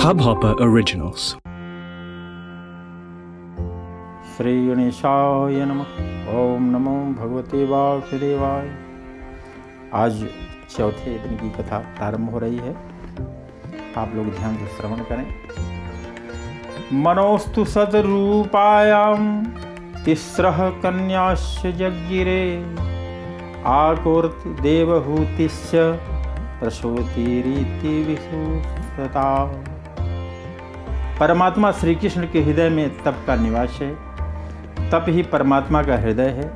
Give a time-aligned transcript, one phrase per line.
[0.00, 1.22] Hubhopper Originals.
[4.36, 5.90] Shri गणेशाय नमः।
[6.38, 8.70] ओम नमो भगवते वासुदेवाय।
[9.94, 10.28] आज
[10.76, 12.76] चौथे दिन की कथा प्रारंभ हो रही है।
[13.96, 15.34] आप लोग ध्यान से श्रवण करें।
[16.92, 19.44] मनोस्तु सदरूपायाम
[20.04, 22.76] तिस्रः कन्यास्य जज्ञिरे
[23.66, 25.70] आकुर्त देवहूतिश्च
[26.60, 29.62] प्रसूतिरीति विशुषता
[31.20, 33.94] परमात्मा श्री कृष्ण के हृदय में तप का निवास है।
[34.90, 36.54] तप ही परमात्मा का हृदय है।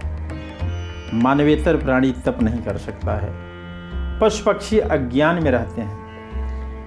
[1.14, 3.32] मानवेतर प्राणी तप नहीं कर सकता है।
[4.20, 6.04] पशु पक्षी अज्ञान में रहते हैं।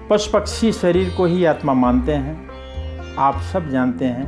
[0.07, 2.49] पशु पक्षी शरीर को ही आत्मा मानते हैं।
[3.15, 4.25] आप सब जानते हैं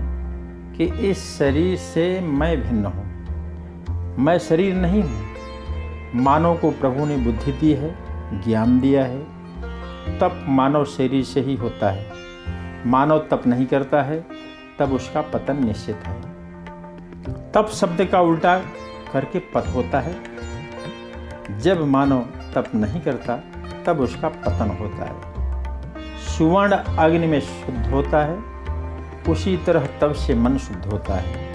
[0.74, 3.10] कि इस शरीर से मैं भिन्न हूँ।
[4.20, 5.26] मैं शरीर नहीं हूँ।
[6.16, 7.96] मानव को प्रभु ने बुद्धि दी है,
[8.44, 9.20] ज्ञान दिया है।
[10.20, 12.09] तप मानव शरीर से ही होता है।
[12.86, 14.26] मानव तप नहीं करता है,
[14.80, 16.22] तब उसका पतन निश्चित है।
[17.52, 18.62] तप शब्द का उल्टा
[19.14, 20.16] करके पत होता है।
[21.60, 22.20] जब मानव
[22.56, 23.40] तप नहीं करता,
[23.86, 25.30] तब उसका पतन होता है।
[26.18, 28.40] सुवर्ण अग्नि में शुद्ध होता है,
[29.30, 31.50] उसी तरह तप से मन शुद्ध होता है।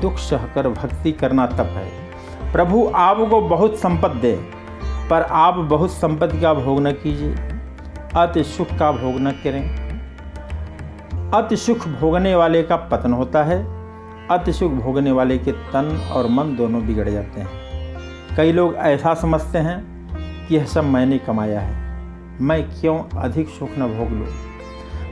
[0.00, 1.92] दुख सहकर भक्ति करना तप है।
[2.52, 4.50] प्रभु आपको बहुत संपत्ति दे,
[5.10, 7.34] पर आप बहुत संपत्ति का भोग न कीजिए।
[8.16, 9.83] अति सुख का भोग न करें।
[11.34, 13.66] अति सुख भोगने वाले का पतन होता है।
[14.30, 17.48] अति सुख भोगने वाले के तन और मन दोनों बिगड़ जाते हैं।
[18.36, 19.84] कई लोग ऐसा समझते हैं
[20.46, 22.00] कि यह सब मैंने कमाया है।
[22.40, 24.26] मैं क्यों अधिक सुख न भोग लूँ?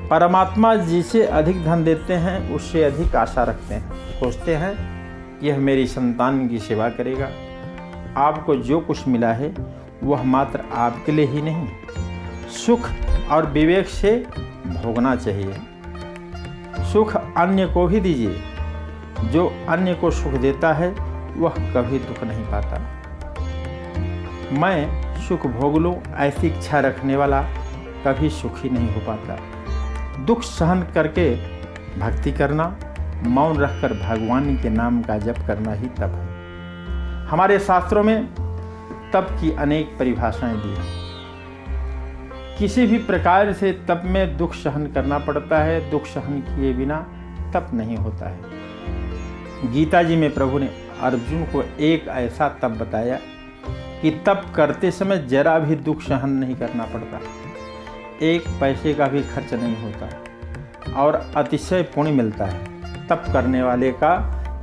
[0.09, 4.75] परमात्मा जिसे अधिक धन देते हैं, उससे अधिक आशा रखते हैं। सोचते हैं,
[5.43, 7.29] यह मेरी संतान की सेवा करेगा।
[8.17, 9.55] आपको जो कुछ मिला है,
[10.05, 11.69] वह मात्र आपके लिए ही नहीं।
[12.67, 12.91] सुख
[13.31, 14.27] और विवेक से
[14.67, 15.72] भोगना चाहिए।
[16.93, 18.41] सुख अन्य को भी दीजिए।
[19.25, 20.89] जो अन्य को सुख देता है,
[21.37, 22.81] वह कभी दुख नहीं पाता।
[24.53, 27.43] मैं सुख भोग लूँ, ऐसी इच्छा रखने वाला
[28.07, 29.39] कभी सुखी नहीं हो पाता।
[30.25, 31.37] दुख सहन करके
[32.01, 32.77] भक्ति करना,
[33.23, 36.33] मौन रखकर भगवान के नाम का जप करना ही तप है।
[37.27, 38.27] हमारे शास्त्रों में
[39.13, 41.12] तप की अनेक परिभाषाएँ दी हैं।
[42.63, 46.97] किसी भी प्रकार से तप में दुख सहन करना पड़ता है, दुख सहन किए बिना
[47.55, 50.69] तप नहीं होता है। गीता जी में प्रभु ने
[51.01, 53.19] अर्जुन को एक ऐसा तप बताया
[54.03, 57.21] कि तप करते समय जरा भी दुख सहन नहीं करना पड़ता।
[58.27, 63.93] एक पैसे का भी खर्च नहीं होता और अतिशय पुण्य मिलता है। तप करने वाले
[63.93, 64.15] का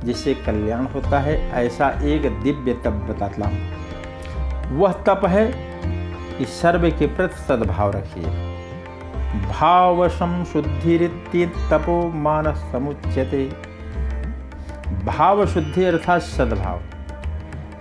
[0.04, 5.69] जिससे कल्याण होता है, ऐसा एक दिव्य तप बताता हूँ। वह तप है
[6.40, 8.24] कि सर्व के प्रति सद्भाव रखिए।
[9.50, 13.44] भाव शुद्धि तपो मानस समुच्यते
[15.04, 16.80] भाव शुद्धि अर्थात सद्भाव।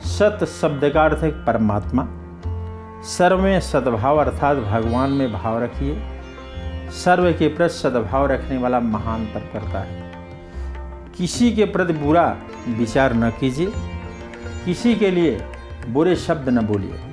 [0.01, 2.07] सत शब्द का अर्थ है परमात्मा।
[3.03, 6.03] सर्व में सद्भाव अर्थात भगवान में भाव रखिए।
[6.91, 10.11] सर्व के प्रति सद्भाव रखने वाला महान तप करता है।
[11.17, 12.37] किसी के प्रति बुरा
[12.69, 13.73] विचार न कीजिए।
[14.65, 15.41] किसी के लिए
[15.89, 17.08] बुरे शब्द न बोलिए।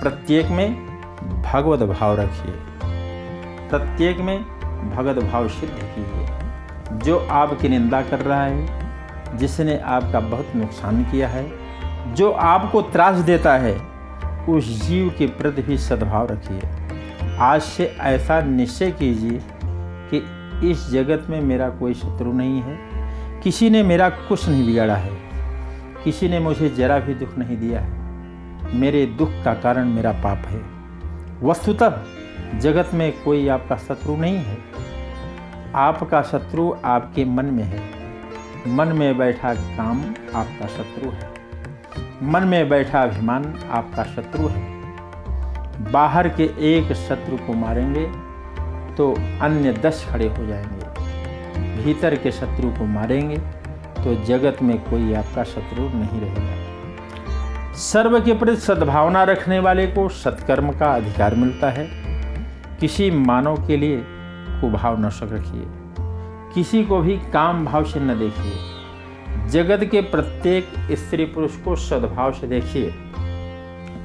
[0.00, 0.86] प्रत्येक में
[1.42, 2.54] भगवत भाव रखिए।
[3.68, 4.42] प्रत्येक में
[4.96, 6.28] भगवत भाव सिद्ध कीजिए।
[6.98, 8.90] जो आपकी निंदा कर रहा है,
[9.38, 11.52] जिसने आपका बहुत नुकसान किया है,
[12.14, 13.80] जो आपको त्रास देता है,
[14.48, 16.60] उस जीव के प्रति भी सद्भाव रखिए।
[17.36, 19.42] आज से ऐसा निश्चय कीजिए
[20.14, 20.24] कि
[20.70, 22.78] इस जगत में मेरा कोई शत्रु नहीं है।
[23.40, 25.16] किसी ने मेरा कुछ नहीं बिगाड़ा है।
[26.04, 28.05] किसी ने मुझे जरा भी दुख नहीं दिया है।
[28.74, 30.62] मेरे दुख का कारण मेरा पाप है।
[31.42, 32.02] वस्तुतः
[32.58, 34.58] जगत में कोई आपका शत्रु नहीं है।
[35.74, 37.80] आपका शत्रु आपके मन में है।
[38.68, 40.02] मन में बैठा काम
[40.34, 41.30] आपका शत्रु है।
[42.22, 44.76] मन में बैठा अभिमान आपका शत्रु है।
[45.92, 48.06] बाहर के एक शत्रु को मारेंगे
[48.96, 50.86] तो अन्य दस खड़े हो जाएँगे।
[51.82, 53.36] भीतर के शत्रु को मारेंगे
[54.04, 56.55] तो जगत में कोई आपका शत्रु नहीं रहेगा।
[57.76, 61.88] सर्व के प्रति सद्भावना रखने वाले को सत्कर्म का अधिकार मिलता है।
[62.80, 64.04] किसी मानव के लिए
[64.60, 65.62] कुभाव न रखिए।
[66.54, 68.52] किसी को भी काम भाव से न देखिए।
[69.48, 72.94] जगत के प्रत्येक स्त्री पुरुष को सद्भाव से देखिए।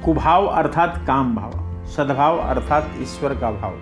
[0.04, 3.72] कुभाव अर्थात काम भाव, सद्भाव अर्थात ईश्वर का भाव।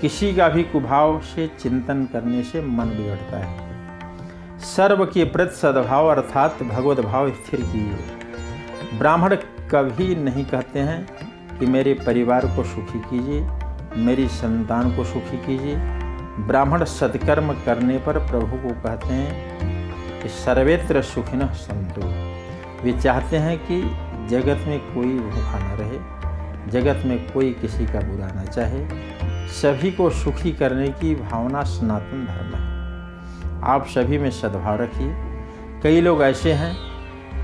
[0.00, 3.70] किसी का भी कुभाव से चिंतन करने से मन बिगड़ता है।
[4.58, 8.15] सर्व के प्रति सद्भाव अर्थात भगवत भाव स्थिर कीजिए।
[8.94, 9.34] ब्राह्मण
[9.70, 11.06] कभी नहीं कहते हैं
[11.58, 13.48] कि मेरे परिवार को सुखी कीजिए,
[13.96, 15.76] मेरी संतान को सुखी कीजिए।
[16.46, 22.00] ब्राह्मण सत्कर्म करने पर प्रभु को कहते हैं कि सर्वेत्र सुखिन संतो
[22.84, 23.82] वे चाहते हैं कि
[24.28, 25.98] जगत में कोई भूखा न रहे,
[26.70, 28.88] जगत में कोई किसी का बुरा न चाहे।
[29.48, 32.76] सभी को सुखी करने की भावना सनातन धर्म है।
[33.62, 35.14] आप सभी में सद्भाव रखिए।
[35.82, 36.85] कई लोग ऐसे हैं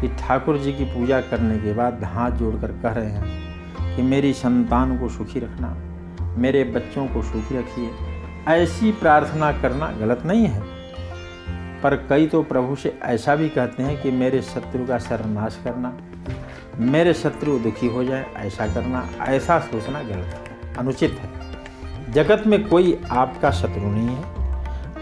[0.03, 3.53] कि ठाकुर जी की पूजा करने के बाद हाथ जोड़कर कह रहे हैं
[3.97, 5.77] कि मेरी संतान को सुखी रखना,
[6.39, 7.91] मेरे बच्चों को सुखी रखिए।
[8.49, 10.61] ऐसी प्रार्थना करना गलत नहीं है।
[11.83, 15.99] पर कई तो प्रभु से ऐसा भी कहते हैं कि मेरे शत्रु का सर्वनाश करना,
[16.79, 22.69] मेरे शत्रु दुखी हो जाए, ऐसा करना, ऐसा सोचना गलत है, अनुचित है। जगत में
[22.69, 24.25] कोई आपका शत्रु नहीं है।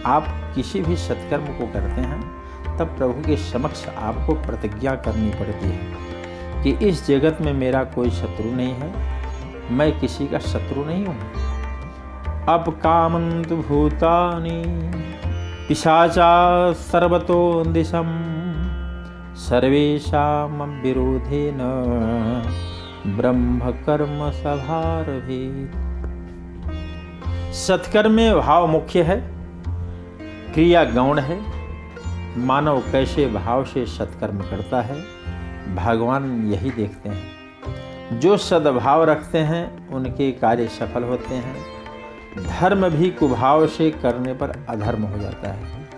[0.06, 2.39] आप किसी भी सत्कर्म को करते हैं
[2.80, 8.10] तब प्रभु के समक्ष आपको प्रतिज्ञा करनी पड़ती है कि इस जगत में मेरा कोई
[8.10, 8.92] शत्रु नहीं है,
[9.70, 11.16] मैं किसी का शत्रु नहीं हूँ।
[12.48, 14.62] अब कामंत भूतानी
[15.68, 16.30] पिशाचा
[16.72, 18.08] सर्वतो दिशम
[19.38, 20.24] सर्वेशा
[20.82, 21.58] विरोधेन
[23.16, 25.44] ब्रह्म कर्म सभार भी
[27.58, 29.20] सत्कर्म में भाव मुख्य है,
[30.54, 31.38] क्रिया गौण है
[32.38, 34.96] मानव कैसे भाव से सत्कर्म करता है,
[35.76, 41.56] भगवान यही देखते हैं। जो सद्भाव रखते हैं, उनके कार्य सफल होते हैं।
[42.38, 45.88] धर्म भी कुभाव से करने पर अधर्म हो जाता है।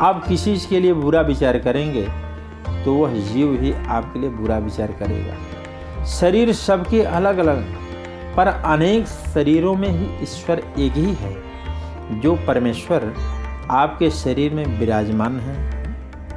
[0.00, 2.08] आप किसी के लिए बुरा विचार करेंगे
[2.84, 7.64] तो वह जीव ही आपके लिए बुरा विचार करेगा। शरीर सबके अलग अलग
[8.36, 11.34] पर अनेक शरीरों में ही ईश्वर एक ही है,
[12.20, 13.12] जो परमेश्वर
[13.70, 15.70] आपके शरीर में विराजमान हैं।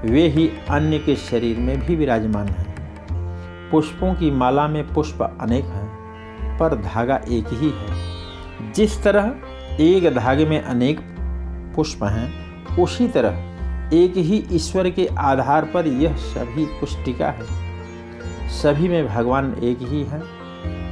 [0.06, 2.74] वे ही अन्य के शरीर में भी विराजमान हैं।
[3.72, 5.88] पुष्पों की माला में पुष्प अनेक हैं,
[6.58, 8.14] पर धागा एक ही है।
[8.74, 9.36] जिस तरह
[9.80, 11.00] एक धागे में अनेक
[11.76, 12.34] पुष्प हैं,
[12.78, 13.54] उसी तरह
[13.94, 17.44] एक ही ईश्वर के आधार पर यह सभी पुष्टिका है।
[18.50, 20.24] सभी में भगवान एक ही है।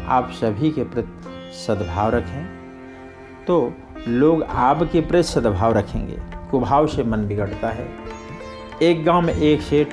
[0.08, 1.24] आप सभी के प्रति
[1.54, 2.46] सद्भाव रखें।
[3.48, 3.74] तो
[4.08, 6.20] लोग आपके प्रति सद्भाव रखेंगे।
[6.52, 7.90] कुभाव से मन बिगड़ता है।
[8.82, 9.88] एक गाँव में एक सेठ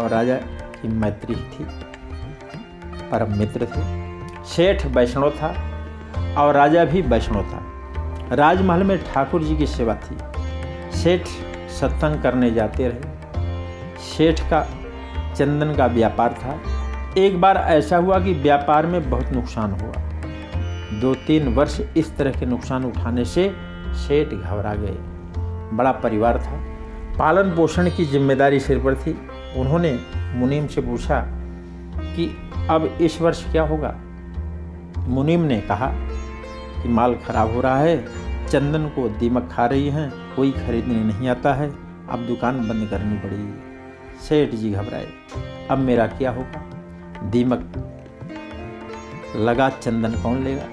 [0.00, 0.36] और राजा
[0.82, 1.64] की मैत्री थी।
[3.10, 4.04] परम मित्र थे।
[4.44, 5.54] सेठ वैष्णव था
[6.38, 7.62] और राजा भी वैष्णव था।
[8.34, 10.16] राजमहल में ठाकुर जी की सेवा थी।
[10.96, 11.26] सेठ
[11.70, 13.14] सत्संग करने जाते रहे।
[13.98, 14.62] सेठ का
[15.34, 16.60] चंदन का व्यापार था।
[17.20, 20.13] एक बार ऐसा हुआ कि व्यापार में बहुत नुकसान हुआ।
[21.00, 23.54] दो तीन वर्ष इस तरह के नुकसान उठाने से
[23.94, 24.96] सेठ घबरा गए।
[25.76, 26.58] बड़ा परिवार था।
[27.18, 29.18] पालन पोषण की ज़िम्मेदारी सिर पर थी।
[29.56, 29.98] उन्होंने
[30.34, 31.20] मुनीम से पूछा
[32.00, 32.36] कि
[32.70, 33.94] अब इस वर्ष क्या होगा?
[34.98, 35.86] मुनीम ने कहा
[36.82, 38.04] कि माल खराब हो रहा है,
[38.46, 41.70] चंदन को दीमक खा रही हैं, कोई खरीदने नहीं आता है,
[42.10, 43.54] अब दुकान बंद करनी पड़ेगी।
[44.28, 45.06] सेठ जी घबराए।
[45.70, 46.64] अब मेरा क्या होगा?
[47.30, 47.72] दीमक
[49.36, 50.66] लगा, चंदन कौन लेगा?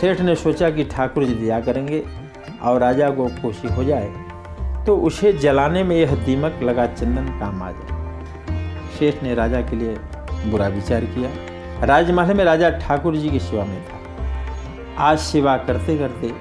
[0.00, 2.02] सेठ ने सोचा कि ठाकुर जी दिया करेंगे
[2.62, 7.62] और राजा को खुशी हो जाए तो उसे जलाने में यह दीमक लगा चंदन काम
[7.62, 9.96] आ जाए। सेठ ने राजा के लिए
[10.46, 11.30] बुरा विचार किया।
[11.84, 13.98] राजमहल में राजा ठाकुर जी की सेवा में था।
[15.04, 16.32] आज सेवा करते करते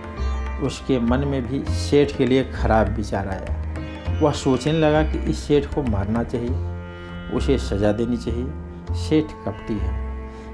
[0.65, 5.43] उसके मन में भी सेठ के लिए खराब विचार आया। वह सोचने लगा कि इस
[5.43, 9.91] सेठ को मारना चाहिए, उसे सजा देनी चाहिए। सेठ कपटी है।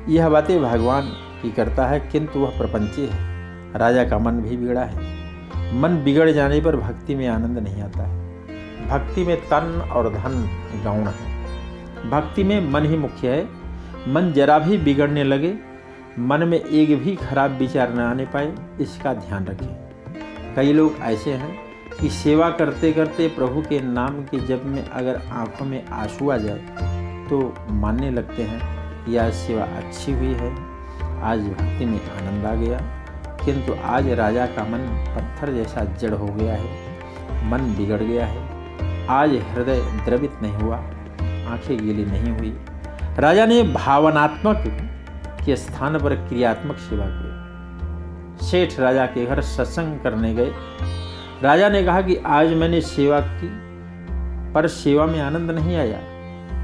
[0.10, 1.12] यह बातें भगवान
[1.44, 3.32] की करता है, किंतु वह प्रपंची है।
[3.78, 5.12] राजा का मन भी बिगड़ा है।
[5.80, 8.22] मन बिगड़ जाने पर भक्ति में आनंद नहीं आता है।
[8.88, 10.34] भक्ति में तन और धन
[10.84, 13.44] गौण है। भक्ति में मन ही मुख्य है।
[14.08, 15.54] मन जरा भी बिगड़ने लगे,
[16.20, 21.34] मन में एक भी खराब विचार न आने पाए, इसका ध्यान रखें। कई लोग ऐसे
[21.34, 21.56] हैं
[22.02, 26.38] कि सेवा करते करते प्रभु के नाम के जब में अगर आँखों में आँसू आ
[26.38, 26.60] जाए
[27.30, 28.62] तो मानने लगते हैं,
[29.08, 30.73] यह सेवा अच्छी हुई है।
[31.24, 32.78] आज भक्ति में आनंद आ गया।
[33.46, 34.78] किंतु आज राजा का मन
[35.18, 36.94] पत्थर जैसा जड़ हो गया है।
[37.50, 38.50] मन बिगड़ गया है।
[39.08, 40.76] आज हृदय द्रवित नहीं हुआ।
[41.54, 42.58] आँखें गीली नहीं हुई।
[43.20, 44.64] राजा ने भावनात्मक
[45.46, 47.44] के स्थान पर क्रियात्मक सेवा की।
[48.46, 50.52] सेठ राजा के घर सत्संग करने गए।
[51.42, 53.50] राजा ने कहा कि आज मैंने सेवा की,
[54.54, 56.00] पर सेवा में आनंद नहीं आया।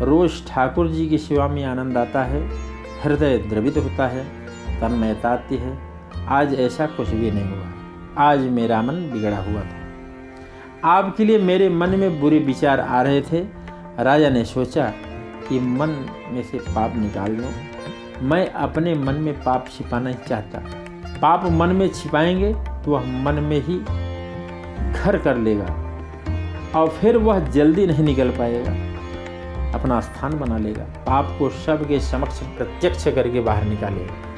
[0.06, 2.50] रोज ठाकुर जी की सेवा में आनंद आता है।
[3.04, 4.39] हृदय द्रवित होता है।
[4.82, 5.80] तन्मयता आती है।
[6.28, 7.66] आज ऐसा कुछ भी नहीं हुआ।
[8.18, 9.80] आज मेरा मन बिगड़ा हुआ था।
[10.90, 13.42] आपके लिए मेरे मन में बुरे विचार आ रहे थे।
[14.00, 14.94] राजा ने सोचा
[15.50, 15.90] कि मन
[16.32, 17.48] में से पाप निकाल लो।
[18.22, 20.60] मैं अपने मन में पाप छिपाना चाहता।
[21.22, 23.80] पाप मन में छिपाएँगे तो वह मन में ही
[24.94, 25.90] घर कर लेगा।
[26.80, 28.90] और फिर वह जल्दी नहीं निकल पाएगा।
[29.80, 34.29] अपना स्थान बना लेगा। पाप को सबके समक्ष प्रत्यक्ष करके बाहर निकालेगा।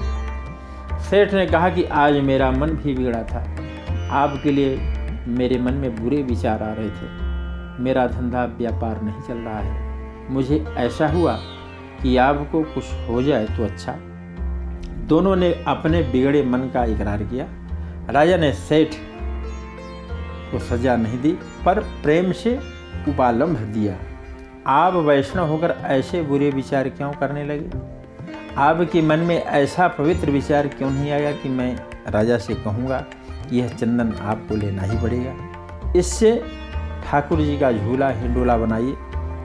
[1.11, 3.55] सेठ ने कहा कि आज मेरा मन भी बिगड़ा था।
[4.11, 4.77] आपके लिए
[5.27, 7.07] मेरे मन में बुरे विचार आ रहे थे।
[7.83, 9.99] मेरा धंधा व्यापार नहीं चल रहा है।
[10.31, 11.33] मुझे ऐसा हुआ
[12.03, 13.91] कि आपको कुछ हो जाए तो अच्छा।
[15.07, 17.45] दोनों ने अपने बिगड़े मन का इकरार किया।
[18.09, 18.87] राजा ने सेठ
[20.51, 21.31] को सजा नहीं दी,
[21.65, 22.59] पर प्रेम से
[23.07, 23.97] उपालंभ दिया।
[24.67, 28.00] आप वैष्णव होकर ऐसे बुरे विचार क्यों करने लगे?
[28.57, 31.75] आपके मन में ऐसा पवित्र विचार क्यों नहीं आया कि मैं
[32.09, 33.05] राजा से कहूँगा
[33.53, 35.93] यह चंदन आपको लेना ही पड़ेगा?
[35.95, 36.43] इससे
[37.05, 38.93] ठाकुर जी का झूला हिंडोला बनाइए,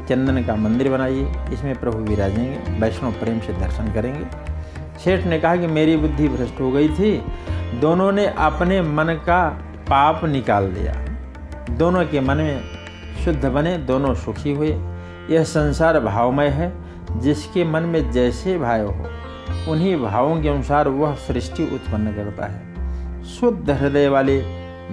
[0.09, 4.27] चंदन का मंदिर बनाइए, इसमें प्रभु विराजेंगे, वैष्णव प्रेम से दर्शन करेंगे।
[5.05, 7.23] सेठ ने कहा कि मेरी बुद्धि भ्रष्ट हो गई थी।
[7.81, 9.49] दोनों ने अपने मन का
[9.91, 10.95] पाप निकाल दिया।
[11.71, 12.63] दोनों के मन में
[13.25, 14.71] शुद्ध बने, दोनों सुखी हुए।
[15.31, 16.86] यह संसार भावमय है।
[17.21, 19.11] जिसके मन में जैसे भाव हो,
[19.73, 24.41] उन्हीं भावों के अनुसार वह सृष्टि उत्पन्न करता है। शुद्ध हृदय वाले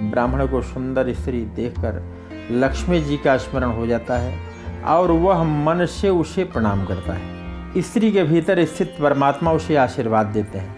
[0.00, 2.02] ब्राह्मण को सुंदर स्त्री देखकर
[2.50, 4.38] लक्ष्मी जी का स्मरण हो जाता है
[4.84, 10.26] और वह मन से उसे प्रणाम करता है। स्त्री के भीतर स्थित परमात्मा उसे आशीर्वाद
[10.26, 10.76] देते हैं।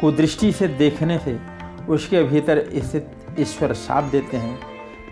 [0.00, 1.38] कुदृष्टि से देखने से
[1.88, 4.58] उसके भीतर स्थित ईश्वर साप देते हैं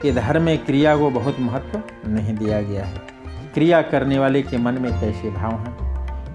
[0.02, 3.17] कि धर्म क्रिया को बहुत महत्व नहीं दिया गया है।
[3.54, 5.88] क्रिया करने वाले के मन में कैसे भाव हैं।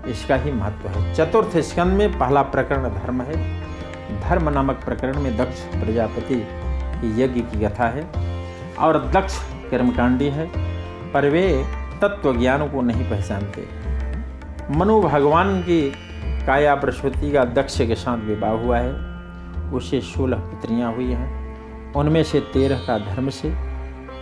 [0.05, 3.61] इसका ही महत्व है। चतुर्थ स्कंद में पहला प्रकरण धर्म है।
[4.21, 6.47] धर्म नामक प्रकरण में दक्ष प्रजापति
[7.23, 8.09] यज्ञ की कथा है
[8.79, 9.39] और दक्ष
[9.71, 10.51] कर्मकांडी है,
[11.11, 11.65] पर वे
[12.01, 13.67] तत्व ज्ञान को नहीं पहचानते।
[14.71, 15.93] मनु भगवान की
[16.45, 19.13] काया प्रसूति का दक्ष के साथ विवाह हुआ है।
[19.71, 21.57] उसे सोलह पुत्रियाँ हुई हैं।
[21.93, 23.49] उनमें से तेरह का धर्म से,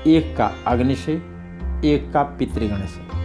[0.08, 1.31] एक का अग्नि से
[1.86, 3.22] एक का पितृगण से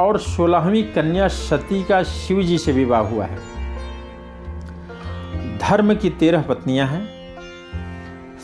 [0.00, 3.38] और सोलहवीं कन्या सती का शिव जी से विवाह हुआ है।
[5.58, 7.14] धर्म की तेरह पत्नियाँ हैं।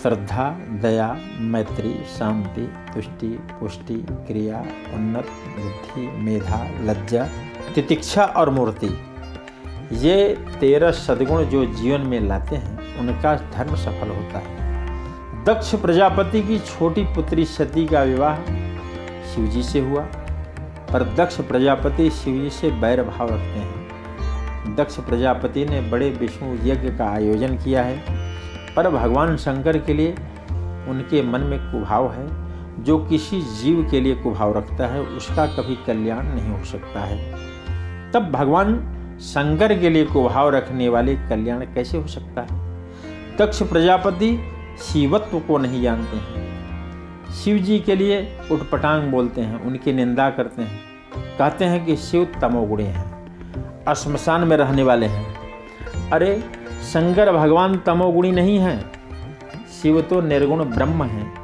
[0.03, 4.59] श्रद्धा, दया, मैत्री, शांति, तुष्टि, पुष्टि, क्रिया,
[4.95, 5.27] उन्नत,
[5.59, 7.29] बुद्धि, मेधा, लज्जा,
[7.75, 8.99] तितिक्षा और मूर्ति।
[9.93, 14.70] ये तेरह सदगुण जो जीवन में लाते हैं, उनका धर्म सफल होता है।
[15.47, 18.37] दक्ष प्रजापति की छोटी पुत्री सती का विवाह
[19.25, 20.01] शिवजी से हुआ,
[20.93, 23.89] पर दक्ष प्रजापति शिवजी से बैर भाव रखते हैं।
[24.77, 28.05] दक्ष प्रजापति ने बड़े विष्णु यज्ञ का आयोजन किया है,
[28.77, 30.13] पर भगवान शंकर के लिए
[30.89, 32.29] उनके मन में कुभाव है।
[32.85, 37.33] जो किसी जीव के लिए कुभाव रखता है, उसका कभी कल्याण नहीं हो सकता है।
[38.13, 42.81] तब भगवान शंकर के लिए कुभाव रखने वाले कल्याण कैसे हो सकता है?
[43.37, 46.51] दक्ष प्रजापति शिवत्व को नहीं जानते हैं।
[47.33, 50.81] शिव जी के लिए उठपटांग बोलते हैं, उनकी निंदा करते हैं।
[51.39, 53.11] कहते हैं कि शिव तमोगुणी हैं
[53.97, 55.35] श्मशान में रहने वाले हैं।
[56.13, 56.45] अरे,
[56.83, 58.91] शंकर भगवान तमोगुणी नहीं हैं।
[59.83, 61.35] शिव तो निर्गुण ब्रह्म हैं।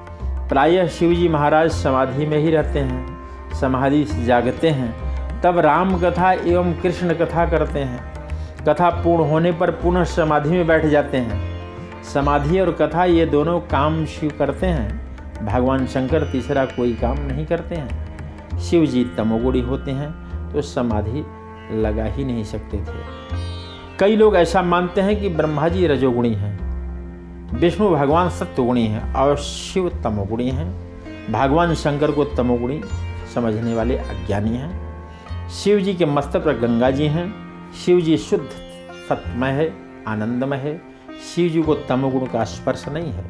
[0.48, 3.18] प्रायः शिव जी महाराज समाधि में ही रहते हैं,
[3.60, 5.06] समाधि से जागते हैं।
[5.42, 8.12] तब राम कथा एवं कृष्ण कथा करते हैं।
[8.64, 11.55] कथा पूर्ण होने पर पुनः समाधि में बैठ जाते हैं।
[12.14, 17.46] समाधि और कथा ये दोनों काम शिव करते हैं। भगवान शंकर तीसरा कोई काम नहीं
[17.46, 20.10] करते हैं। शिव जी तमोगुड़ी होते हैं
[20.52, 21.24] तो समाधि
[21.76, 23.04] लगा ही नहीं सकते थे।
[23.98, 29.36] कई लोग ऐसा मानते हैं कि ब्रह्मा जी रजोगुणी हैं। विष्णु भगवान सत्वगुणी हैं और
[29.36, 30.68] शिव तमोगुणी हैं।
[31.32, 32.80] भगवान शंकर को तमोगुणी
[33.34, 37.32] समझने वाले अज्ञानी हैं। शिव जी के मस्तक पर गंगा जी हैं।
[37.84, 38.44] शिव जी शुद्ध
[39.08, 39.72] सत्यमय है,
[40.08, 40.95] आनंदमय है।
[41.34, 43.24] शिव जी को तमोगुण का स्पर्श नहीं है।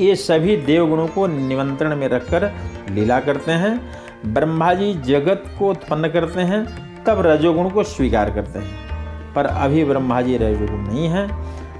[0.00, 2.52] ये सभी देवगुणों को निमंत्रण में रखकर
[2.90, 3.90] लीला करते हैं।
[4.26, 6.64] ब्रह्मा जी जगत को उत्पन्न करते हैं,
[7.04, 8.90] तब रजोगुण को स्वीकार करते हैं।
[9.34, 11.28] पर अभी ब्रह्मा जी रजोगुण नहीं है,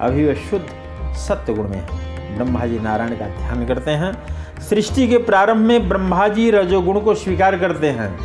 [0.01, 0.67] अभी वे शुद्ध
[1.15, 4.13] सत्य गुण में है। ब्रह्मा जी नारायण का ध्यान करते हैं।
[4.61, 8.19] सृष्टि के प्रारंभ में ब्रह्मा जी रजोगुण को स्वीकार करते हैं।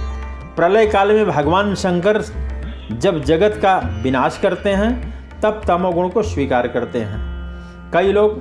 [0.56, 2.22] प्रलय काल में भगवान शंकर
[2.92, 7.18] जब जगत का विनाश करते हैं तब तमोगुण को स्वीकार करते हैं।
[7.92, 8.40] कई लोग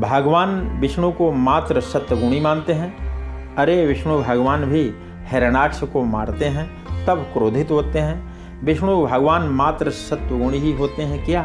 [0.00, 3.10] भगवान विष्णु को मात्र सत्यगुणी मानते हैं।
[3.56, 4.94] अरे, विष्णु भगवान भी
[5.24, 8.30] हिरणाक्ष को मारते हैं, तब क्रोधित होते हैं।
[8.64, 11.42] विष्णु भगवान मात्र सत्वगुणी ही होते हैं क्या?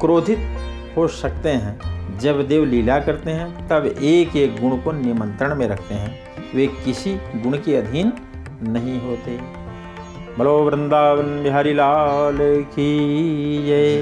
[0.00, 0.38] क्रोधित
[0.96, 5.68] हो सकते हैं। जब देव लीला करते हैं, तब एक एक गुण को निमंत्रण में
[5.68, 6.18] रखते हैं।
[6.54, 8.12] वे किसी गुण के अधीन
[8.62, 9.65] नहीं होते।
[10.38, 12.88] बोलो वृंदावन बिहारी लाल की
[13.66, 13.94] जय।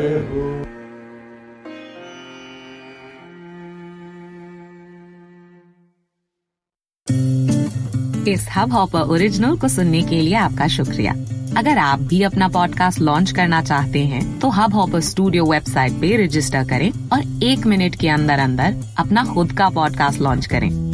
[8.29, 11.13] इस हब हॉपर ओरिजिनल को सुनने के लिए आपका शुक्रिया।
[11.57, 16.25] अगर आप भी अपना पॉडकास्ट लॉन्च करना चाहते हैं, तो हब हॉपर स्टूडियो वेबसाइट पे
[16.25, 20.94] रजिस्टर करें और एक मिनट के अंदर अंदर अपना खुद का पॉडकास्ट लॉन्च करें।